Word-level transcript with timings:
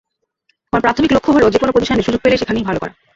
আমার 0.73 0.83
প্রাথমিক 0.83 1.11
লক্ষ্য 1.13 1.31
হলো 1.35 1.45
যেকোনো 1.49 1.71
পজিশনে 1.73 2.05
সুযোগ 2.07 2.21
পেলেই 2.21 2.39
সেখানেই 2.41 2.67
ভালো 2.67 2.79
করা। 2.79 2.93